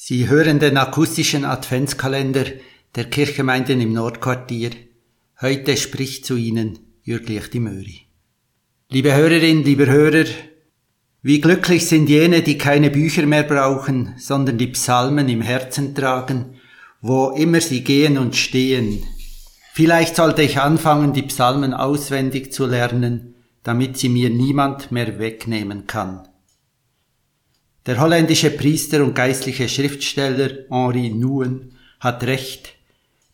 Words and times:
Sie 0.00 0.28
hören 0.28 0.60
den 0.60 0.76
akustischen 0.76 1.44
Adventskalender 1.44 2.44
der 2.94 3.10
Kirchgemeinden 3.10 3.80
im 3.80 3.94
Nordquartier. 3.94 4.70
Heute 5.40 5.76
spricht 5.76 6.24
zu 6.24 6.36
Ihnen 6.36 6.78
Jürg 7.02 7.28
Lichtimöri. 7.28 8.02
Liebe 8.90 9.12
Hörerin, 9.12 9.64
lieber 9.64 9.86
Hörer, 9.86 10.26
wie 11.22 11.40
glücklich 11.40 11.88
sind 11.88 12.08
jene, 12.08 12.42
die 12.42 12.56
keine 12.56 12.90
Bücher 12.90 13.26
mehr 13.26 13.42
brauchen, 13.42 14.14
sondern 14.18 14.56
die 14.56 14.68
Psalmen 14.68 15.28
im 15.28 15.42
Herzen 15.42 15.96
tragen, 15.96 16.54
wo 17.00 17.30
immer 17.30 17.60
sie 17.60 17.82
gehen 17.82 18.18
und 18.18 18.36
stehen. 18.36 19.02
Vielleicht 19.72 20.14
sollte 20.14 20.42
ich 20.42 20.60
anfangen, 20.60 21.12
die 21.12 21.22
Psalmen 21.22 21.74
auswendig 21.74 22.52
zu 22.52 22.66
lernen, 22.66 23.34
damit 23.64 23.98
sie 23.98 24.08
mir 24.08 24.30
niemand 24.30 24.92
mehr 24.92 25.18
wegnehmen 25.18 25.88
kann. 25.88 26.28
Der 27.88 27.98
holländische 28.00 28.50
Priester 28.50 29.02
und 29.02 29.14
geistliche 29.14 29.66
Schriftsteller 29.66 30.50
Henri 30.68 31.08
Nouwen 31.08 31.72
hat 32.00 32.22
recht. 32.24 32.74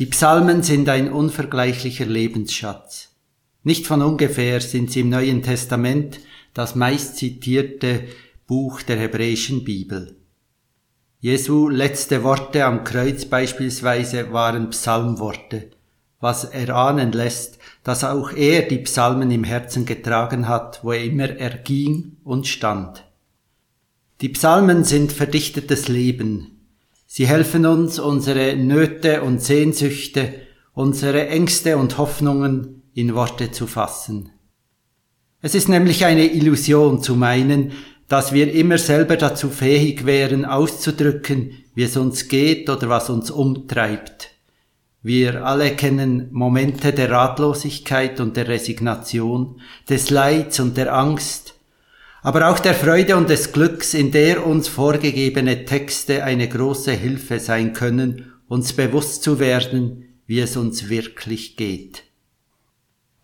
Die 0.00 0.06
Psalmen 0.06 0.64
sind 0.64 0.88
ein 0.88 1.12
unvergleichlicher 1.12 2.04
Lebensschatz. 2.04 3.14
Nicht 3.62 3.86
von 3.86 4.02
ungefähr 4.02 4.60
sind 4.60 4.90
sie 4.90 5.02
im 5.02 5.08
Neuen 5.08 5.44
Testament 5.44 6.18
das 6.52 6.74
meist 6.74 7.16
zitierte 7.16 8.08
Buch 8.48 8.82
der 8.82 8.98
hebräischen 8.98 9.62
Bibel. 9.62 10.16
Jesu 11.20 11.68
letzte 11.68 12.24
Worte 12.24 12.64
am 12.64 12.82
Kreuz 12.82 13.26
beispielsweise 13.26 14.32
waren 14.32 14.70
Psalmworte, 14.70 15.70
was 16.18 16.42
erahnen 16.42 17.12
lässt, 17.12 17.60
dass 17.84 18.02
auch 18.02 18.32
er 18.32 18.62
die 18.62 18.78
Psalmen 18.78 19.30
im 19.30 19.44
Herzen 19.44 19.86
getragen 19.86 20.48
hat, 20.48 20.80
wo 20.82 20.90
immer 20.90 21.30
er 21.30 21.56
ging 21.56 22.16
und 22.24 22.48
stand. 22.48 23.04
Die 24.20 24.28
Psalmen 24.28 24.84
sind 24.84 25.12
verdichtetes 25.12 25.88
Leben. 25.88 26.66
Sie 27.06 27.26
helfen 27.26 27.64
uns, 27.64 27.98
unsere 27.98 28.54
Nöte 28.54 29.22
und 29.22 29.42
Sehnsüchte, 29.42 30.34
unsere 30.74 31.28
Ängste 31.28 31.78
und 31.78 31.96
Hoffnungen 31.96 32.82
in 32.92 33.14
Worte 33.14 33.50
zu 33.50 33.66
fassen. 33.66 34.30
Es 35.40 35.54
ist 35.54 35.70
nämlich 35.70 36.04
eine 36.04 36.26
Illusion 36.26 37.02
zu 37.02 37.16
meinen, 37.16 37.72
dass 38.08 38.32
wir 38.32 38.52
immer 38.52 38.76
selber 38.76 39.16
dazu 39.16 39.48
fähig 39.48 40.04
wären, 40.04 40.44
auszudrücken, 40.44 41.52
wie 41.74 41.84
es 41.84 41.96
uns 41.96 42.28
geht 42.28 42.68
oder 42.68 42.90
was 42.90 43.08
uns 43.08 43.30
umtreibt. 43.30 44.32
Wir 45.02 45.46
alle 45.46 45.70
kennen 45.76 46.28
Momente 46.30 46.92
der 46.92 47.10
Ratlosigkeit 47.10 48.20
und 48.20 48.36
der 48.36 48.48
Resignation, 48.48 49.62
des 49.88 50.10
Leids 50.10 50.60
und 50.60 50.76
der 50.76 50.94
Angst, 50.94 51.54
aber 52.22 52.50
auch 52.50 52.58
der 52.58 52.74
Freude 52.74 53.16
und 53.16 53.30
des 53.30 53.52
Glücks, 53.52 53.94
in 53.94 54.10
der 54.10 54.46
uns 54.46 54.68
vorgegebene 54.68 55.64
Texte 55.64 56.24
eine 56.24 56.48
große 56.48 56.92
Hilfe 56.92 57.40
sein 57.40 57.72
können, 57.72 58.32
uns 58.48 58.72
bewusst 58.72 59.22
zu 59.22 59.38
werden, 59.38 60.04
wie 60.26 60.40
es 60.40 60.56
uns 60.56 60.88
wirklich 60.88 61.56
geht. 61.56 62.04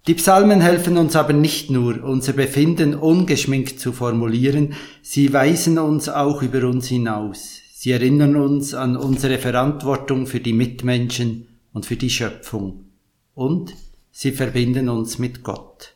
Die 0.06 0.14
Psalmen 0.14 0.60
helfen 0.60 0.98
uns 0.98 1.16
aber 1.16 1.32
nicht 1.32 1.68
nur, 1.68 2.04
unser 2.04 2.32
Befinden 2.32 2.94
ungeschminkt 2.94 3.80
zu 3.80 3.92
formulieren, 3.92 4.74
sie 5.02 5.32
weisen 5.32 5.78
uns 5.78 6.08
auch 6.08 6.42
über 6.42 6.66
uns 6.68 6.86
hinaus. 6.86 7.60
Sie 7.74 7.90
erinnern 7.90 8.36
uns 8.36 8.72
an 8.72 8.96
unsere 8.96 9.38
Verantwortung 9.38 10.26
für 10.26 10.40
die 10.40 10.52
Mitmenschen 10.52 11.48
und 11.72 11.86
für 11.86 11.96
die 11.96 12.10
Schöpfung. 12.10 12.86
Und 13.34 13.74
sie 14.12 14.32
verbinden 14.32 14.88
uns 14.88 15.18
mit 15.18 15.42
Gott. 15.42 15.95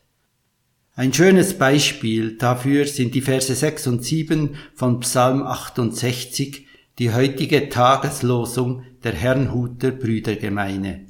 Ein 1.00 1.14
schönes 1.14 1.54
Beispiel 1.54 2.36
dafür 2.36 2.84
sind 2.84 3.14
die 3.14 3.22
Verse 3.22 3.54
6 3.54 3.86
und 3.86 4.04
7 4.04 4.56
von 4.74 5.00
Psalm 5.00 5.42
68, 5.44 6.66
die 6.98 7.14
heutige 7.14 7.70
Tageslosung 7.70 8.82
der 9.02 9.14
Herrnhuter 9.14 9.92
Brüdergemeine. 9.92 11.06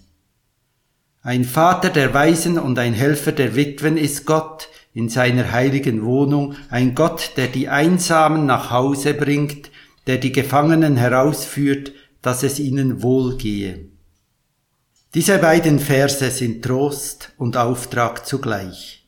Ein 1.23 1.43
Vater 1.43 1.91
der 1.91 2.15
Weisen 2.15 2.57
und 2.57 2.79
ein 2.79 2.95
Helfer 2.95 3.33
der 3.33 3.57
Witwen 3.57 3.97
ist 3.97 4.27
Gott 4.27 4.69
in 4.95 5.09
seiner 5.09 5.51
heiligen 5.51 6.05
Wohnung, 6.05 6.55
ein 6.69 6.95
Gott, 6.95 7.33
der 7.37 7.49
die 7.49 7.69
Einsamen 7.69 8.47
nach 8.47 8.71
Hause 8.71 9.13
bringt, 9.13 9.73
der 10.07 10.19
die 10.19 10.31
Gefangenen 10.31 10.97
herausführt, 10.99 11.91
dass 12.23 12.45
es 12.45 12.61
ihnen 12.61 13.03
wohlgehe. 13.03 13.87
Diese 15.15 15.39
beiden 15.39 15.81
Verse 15.81 16.31
sind 16.31 16.65
Trost 16.65 17.33
und 17.39 17.57
Auftrag 17.57 18.25
zugleich. 18.25 19.00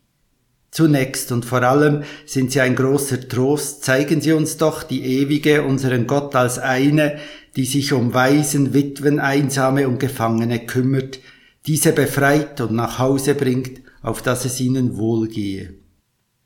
Zunächst 0.73 1.31
und 1.33 1.45
vor 1.45 1.63
allem 1.63 2.03
sind 2.25 2.51
sie 2.51 2.63
ein 2.63 2.75
großer 2.75 3.29
Trost, 3.29 3.85
zeigen 3.85 4.23
sie 4.23 4.33
uns 4.33 4.57
doch 4.57 4.83
die 4.83 5.05
ewige, 5.05 5.65
unseren 5.65 6.07
Gott 6.07 6.35
als 6.35 6.59
eine, 6.59 7.19
die 7.57 7.67
sich 7.67 7.93
um 7.93 8.15
Waisen, 8.15 8.73
Witwen, 8.73 9.21
Einsame 9.21 9.87
und 9.87 10.01
Gefangene 10.01 10.61
kümmert, 10.61 11.21
diese 11.67 11.93
befreit 11.93 12.63
und 12.63 12.73
nach 12.73 12.99
Hause 12.99 13.35
bringt, 13.35 13.83
auf 14.01 14.23
dass 14.23 14.47
es 14.47 14.61
ihnen 14.61 14.97
wohlgehe. 14.97 15.75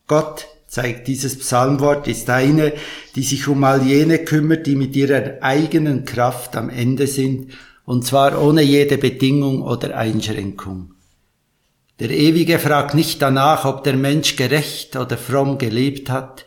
Gott, 0.09 0.48
zeigt 0.66 1.06
dieses 1.06 1.38
Psalmwort, 1.38 2.08
ist 2.08 2.28
eine, 2.28 2.72
die 3.14 3.22
sich 3.22 3.47
um 3.47 3.62
all 3.62 3.82
jene 3.82 4.19
kümmert, 4.19 4.66
die 4.66 4.75
mit 4.75 4.97
ihrer 4.97 5.41
eigenen 5.41 6.04
Kraft 6.04 6.56
am 6.56 6.69
Ende 6.69 7.06
sind, 7.06 7.53
und 7.84 8.04
zwar 8.04 8.43
ohne 8.43 8.62
jede 8.62 8.98
Bedingung 8.98 9.62
oder 9.62 9.97
Einschränkung. 9.97 10.96
Der 11.99 12.11
Ewige 12.11 12.59
fragt 12.59 12.95
nicht 12.95 13.23
danach, 13.23 13.65
ob 13.65 13.84
der 13.84 13.97
Mensch 13.97 14.37
gerecht 14.37 14.97
oder 14.97 15.17
fromm 15.17 15.57
gelebt 15.57 16.11
hat. 16.11 16.47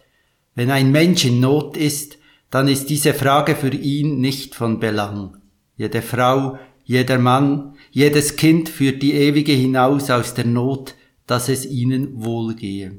Wenn 0.54 0.70
ein 0.70 0.92
Mensch 0.92 1.26
in 1.26 1.40
Not 1.40 1.76
ist, 1.76 2.18
dann 2.52 2.68
ist 2.68 2.90
diese 2.90 3.14
Frage 3.14 3.56
für 3.56 3.74
ihn 3.74 4.20
nicht 4.20 4.54
von 4.56 4.80
Belang. 4.80 5.38
Jede 5.76 6.02
Frau, 6.02 6.60
jeder 6.84 7.18
Mann, 7.18 7.76
jedes 7.92 8.36
Kind 8.36 8.70
führt 8.70 9.02
die 9.02 9.14
Ewige 9.14 9.54
hinaus 9.54 10.10
aus 10.10 10.34
der 10.34 10.46
Not, 10.46 10.96
dass 11.26 11.50
es 11.50 11.66
ihnen 11.66 12.24
wohlgehe. 12.24 12.98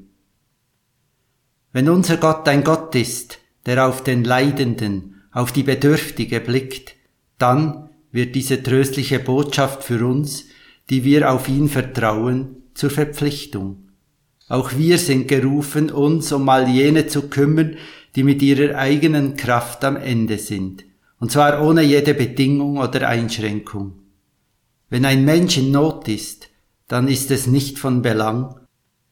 Wenn 1.73 1.89
unser 1.89 2.17
Gott 2.17 2.49
ein 2.49 2.65
Gott 2.65 2.95
ist, 2.95 3.39
der 3.67 3.87
auf 3.87 4.03
den 4.03 4.25
Leidenden, 4.25 5.23
auf 5.33 5.53
die 5.53 5.63
Bedürftige 5.63 6.41
blickt, 6.41 6.97
dann 7.39 7.91
wird 8.13 8.35
diese 8.35 8.63
tröstliche 8.63 9.21
Botschaft 9.21 9.85
für 9.85 10.05
uns 10.05 10.47
die 10.91 11.05
wir 11.05 11.33
auf 11.33 11.49
ihn 11.49 11.69
vertrauen, 11.69 12.57
zur 12.75 12.91
Verpflichtung. 12.91 13.91
Auch 14.49 14.77
wir 14.77 14.99
sind 14.99 15.29
gerufen, 15.29 15.91
uns 15.91 16.33
um 16.33 16.49
all 16.49 16.69
jene 16.69 17.07
zu 17.07 17.29
kümmern, 17.29 17.77
die 18.17 18.25
mit 18.25 18.43
ihrer 18.43 18.77
eigenen 18.77 19.37
Kraft 19.37 19.85
am 19.85 19.97
Ende 19.97 20.39
sind, 20.39 20.85
und 21.21 21.31
zwar 21.31 21.63
ohne 21.65 21.83
jede 21.83 22.15
Bedingung 22.15 22.79
oder 22.79 23.09
Einschränkung. 23.09 24.01
Wenn 24.89 25.05
ein 25.05 25.25
Mensch 25.25 25.57
in 25.57 25.71
Not 25.71 26.09
ist, 26.09 26.51
dann 26.89 27.07
ist 27.07 27.31
es 27.31 27.47
nicht 27.47 27.79
von 27.79 28.03
Belang, 28.03 28.57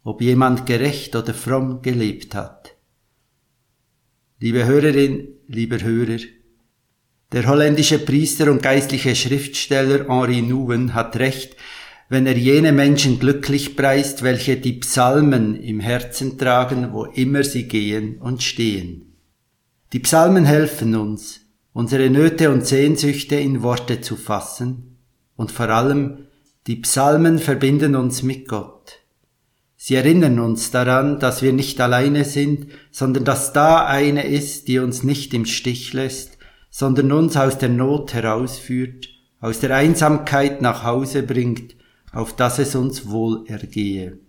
ob 0.03 0.21
jemand 0.21 0.67
gerecht 0.67 1.15
oder 1.15 1.33
fromm 1.33 1.83
gelebt 1.83 2.35
hat. 2.35 2.75
Liebe 4.41 4.67
Hörerin, 4.67 5.29
lieber 5.47 5.81
Hörer, 5.81 6.19
der 7.33 7.47
holländische 7.47 7.99
Priester 7.99 8.51
und 8.51 8.63
geistliche 8.63 9.15
Schriftsteller 9.15 10.07
Henri 10.09 10.41
Nouwen 10.41 10.95
hat 10.95 11.17
recht, 11.17 11.57
wenn 12.09 12.27
er 12.27 12.39
jene 12.39 12.73
Menschen 12.73 13.19
glücklich 13.19 13.77
preist, 13.77 14.23
welche 14.23 14.57
die 14.57 14.75
Psalmen 14.75 15.55
im 15.55 15.79
Herzen 15.79 16.39
tragen, 16.39 16.93
wo 16.93 17.05
immer 17.05 17.45
sie 17.45 17.69
gehen 17.69 18.19
und 18.19 18.43
stehen. 18.43 19.15
Die 19.93 19.99
Psalmen 19.99 20.47
helfen 20.47 20.97
uns, 20.97 21.41
unsere 21.75 22.09
Nöte 22.09 22.51
und 22.51 22.67
Sehnsüchte 22.67 23.37
in 23.37 23.63
Worte 23.63 24.01
zu 24.01 24.17
fassen, 24.17 24.97
und 25.37 25.53
vor 25.53 25.69
allem 25.69 26.27
die 26.67 26.77
Psalmen 26.77 27.39
verbinden 27.39 27.95
uns 27.95 28.23
mit 28.23 28.49
Gott. 28.49 29.01
Sie 29.77 29.95
erinnern 29.95 30.41
uns 30.41 30.71
daran, 30.71 31.21
dass 31.21 31.43
wir 31.43 31.53
nicht 31.53 31.81
alleine 31.81 32.25
sind, 32.25 32.69
sondern 32.91 33.25
dass 33.25 33.53
da 33.53 33.87
eine 33.87 34.27
ist, 34.27 34.67
die 34.67 34.79
uns 34.79 35.05
nicht 35.05 35.33
im 35.35 35.45
Stich 35.45 35.93
lässt, 35.93 36.38
sondern 36.79 37.11
uns 37.11 37.37
aus 37.37 37.59
der 37.59 37.71
Not 37.71 38.15
herausführt, 38.15 39.09
aus 39.41 39.59
der 39.59 39.75
Einsamkeit 39.75 40.63
nach 40.63 40.85
Hause 40.85 41.25
bringt, 41.25 41.75
auf 42.13 42.37
dass 42.37 42.61
es 42.61 42.77
uns 42.77 43.09
wohl 43.09 43.43
ergehe. 43.49 44.21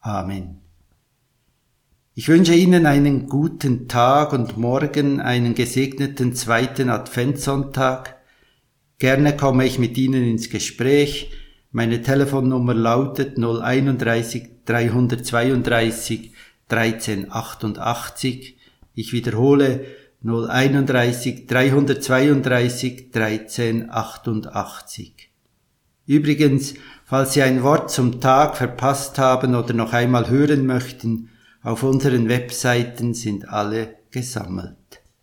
Amen. 0.00 0.58
Ich 2.16 2.28
wünsche 2.28 2.54
Ihnen 2.54 2.84
einen 2.84 3.28
guten 3.28 3.86
Tag 3.86 4.32
und 4.32 4.56
morgen 4.56 5.20
einen 5.20 5.54
gesegneten 5.54 6.34
zweiten 6.34 6.90
Adventssonntag. 6.90 8.16
Gerne 8.98 9.36
komme 9.36 9.64
ich 9.64 9.78
mit 9.78 9.96
Ihnen 9.96 10.24
ins 10.24 10.50
Gespräch. 10.50 11.30
Meine 11.70 12.02
Telefonnummer 12.02 12.74
lautet 12.74 13.38
031 13.38 14.64
332 14.64 16.32
1388. 16.68 18.58
Ich 18.96 19.12
wiederhole 19.12 19.86
031 20.22 21.46
332 21.46 23.10
1388. 23.14 25.30
Übrigens, 26.06 26.74
falls 27.04 27.34
Sie 27.34 27.42
ein 27.42 27.62
Wort 27.62 27.90
zum 27.90 28.20
Tag 28.20 28.56
verpasst 28.56 29.18
haben 29.18 29.54
oder 29.54 29.74
noch 29.74 29.92
einmal 29.92 30.28
hören 30.28 30.66
möchten, 30.66 31.28
auf 31.62 31.82
unseren 31.82 32.28
Webseiten 32.28 33.14
sind 33.14 33.48
alle 33.48 33.96
gesammelt. 34.10 34.97